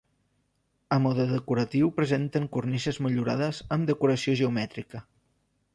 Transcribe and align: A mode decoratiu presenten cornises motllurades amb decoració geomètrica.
A 0.95 0.97
mode 1.05 1.25
decoratiu 1.35 1.85
presenten 1.99 2.49
cornises 2.55 3.01
motllurades 3.05 3.61
amb 3.77 3.91
decoració 3.93 4.37
geomètrica. 4.43 5.07